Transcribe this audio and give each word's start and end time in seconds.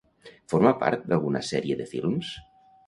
Forma 0.53 0.71
part 0.85 1.05
d'alguna 1.11 1.43
sèrie 1.53 1.81
de 1.85 1.91
films? 1.95 2.35